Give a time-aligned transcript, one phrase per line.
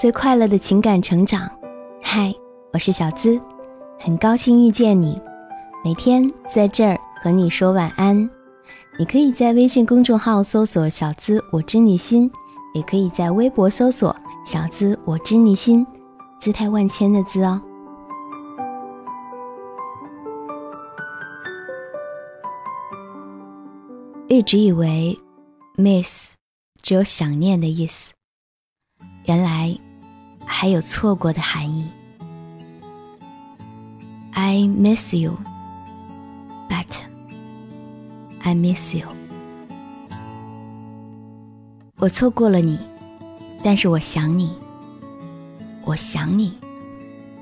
[0.00, 1.46] 最快乐的情感成长。
[2.02, 2.34] 嗨，
[2.72, 3.38] 我是小资，
[3.98, 5.20] 很高兴遇见你。
[5.84, 8.16] 每天在这儿和你说晚安。
[8.98, 12.32] 你可以在微信公众号搜索“小资我知你心”，
[12.72, 15.86] 也可以在微博搜索“小资我知你心”，
[16.40, 17.60] 姿态万千的“资”哦。
[24.28, 25.14] 一直以为
[25.76, 26.32] ，miss
[26.80, 28.14] 只有想念的意思，
[29.26, 29.78] 原来
[30.52, 31.88] 还有错过的含义。
[34.32, 35.38] I miss you,
[36.68, 36.98] but
[38.42, 39.06] I miss you。
[41.96, 42.78] 我错过了你，
[43.62, 44.52] 但是我想你。
[45.84, 46.52] 我想你，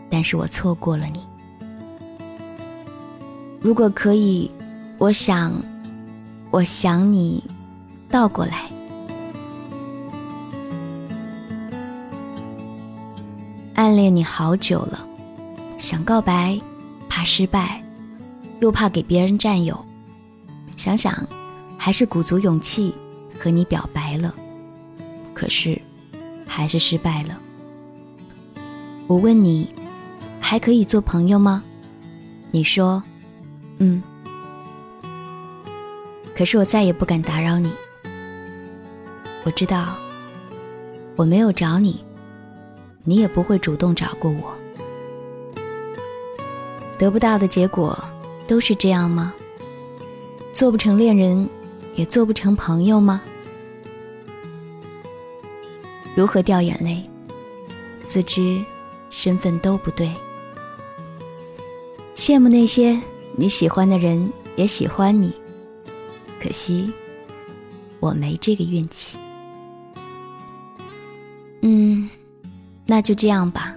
[0.08, 1.26] 但是我错过了你。
[3.60, 4.48] 如果可以，
[4.98, 5.60] 我想。
[6.50, 7.42] 我想你，
[8.08, 8.77] 倒过来。
[13.88, 15.00] 暗恋你好久了，
[15.78, 16.60] 想告白，
[17.08, 17.82] 怕失败，
[18.60, 19.82] 又怕给别人占有。
[20.76, 21.26] 想想，
[21.78, 22.94] 还是鼓足勇气
[23.40, 24.34] 和你表白了，
[25.32, 25.80] 可是，
[26.46, 27.40] 还是失败了。
[29.06, 29.66] 我问你，
[30.38, 31.64] 还可以做朋友吗？
[32.50, 33.02] 你说，
[33.78, 34.02] 嗯。
[36.36, 37.72] 可是我再也不敢打扰你。
[39.44, 39.96] 我知道，
[41.16, 42.04] 我没有找你，
[43.08, 44.54] 你也不会主动找过我。
[46.98, 47.98] 得不到的结果
[48.46, 49.32] 都是这样吗？
[50.52, 51.48] 做不成恋人，
[51.94, 53.22] 也做不成朋友吗？
[56.14, 57.02] 如何掉眼泪？
[58.06, 58.62] 自知
[59.08, 60.10] 身份都不对。
[62.14, 63.00] 羡慕那些
[63.36, 65.32] 你喜欢的人也喜欢你。
[66.42, 66.92] 可惜，
[68.00, 69.16] 我没这个运气。
[72.90, 73.76] 那就这样吧。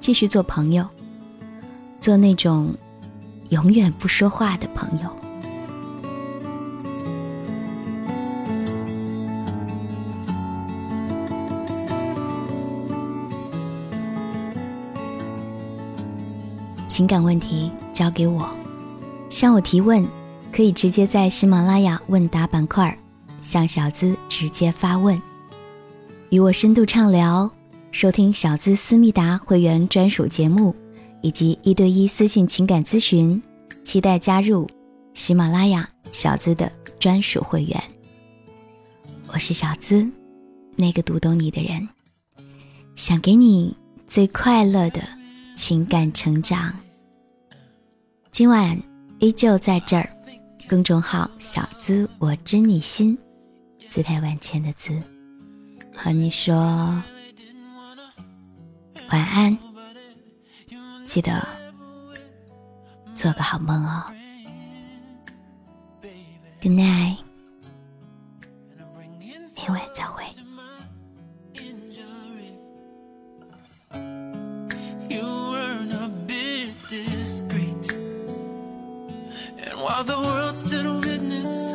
[0.00, 0.88] 继续做朋友，
[2.00, 2.74] 做那种
[3.50, 5.16] 永远不说话的朋友。
[16.88, 18.48] 情感问题交给我，
[19.28, 20.02] 向我提问。
[20.50, 22.96] 可以直接在喜马拉雅问答板块
[23.42, 25.20] 向小资直接发问，
[26.30, 27.50] 与我深度畅聊，
[27.94, 30.74] 收听小资思密达会员专属节目，
[31.22, 33.40] 以及一对一私信情感咨询，
[33.84, 34.68] 期待加入
[35.14, 37.80] 喜马拉雅小资的专属会员。
[39.28, 40.10] 我是小资，
[40.74, 41.88] 那个读懂你的人，
[42.96, 43.72] 想给你
[44.08, 45.00] 最快乐的
[45.54, 46.76] 情感成长。
[48.32, 48.76] 今晚
[49.20, 50.10] 依旧在这儿。
[50.68, 53.16] 公众号“小资我知你心”，
[53.88, 55.00] 姿态万千的“资”，
[55.94, 57.00] 和你说
[59.10, 59.56] 晚安，
[61.06, 61.46] 记得
[63.14, 64.04] 做个好梦哦。
[66.60, 67.18] Good night，
[69.56, 70.24] 明晚再会。
[79.76, 81.70] While the world stood witness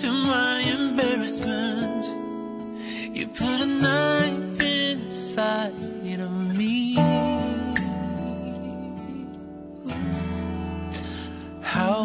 [0.00, 2.06] to my embarrassment,
[3.12, 5.74] you put a knife inside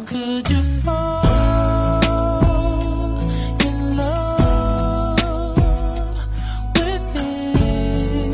[0.06, 1.26] could you fall
[3.66, 5.18] in love
[6.80, 8.32] with him?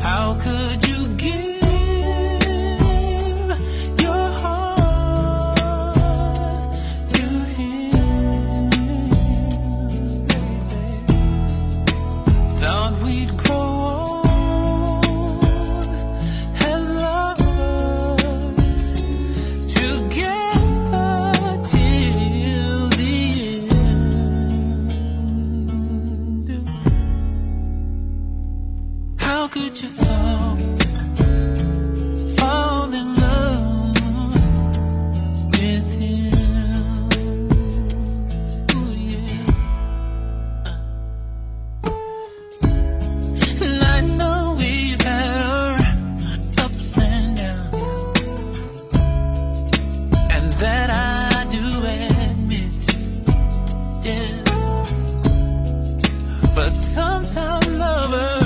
[0.00, 1.62] How could you give
[4.00, 5.56] your heart
[7.14, 7.24] to
[7.56, 7.90] him?
[12.60, 13.71] Thought we'd grow.
[29.52, 30.56] could you fall?
[32.38, 34.34] Fall in love
[35.52, 36.32] with him.
[38.74, 39.46] Ooh, yeah.
[40.64, 40.78] Uh.
[43.60, 45.74] And I know we've had our
[46.64, 47.82] ups and downs,
[50.34, 51.64] and that I do
[51.96, 52.72] admit,
[54.02, 54.32] yes.
[56.54, 58.41] But sometimes lovers.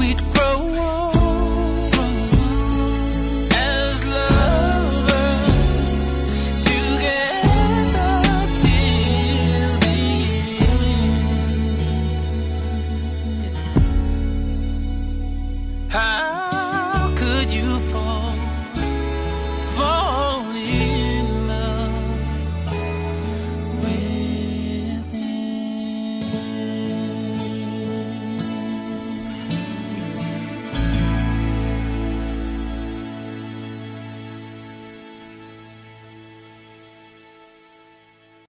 [0.00, 0.39] sweet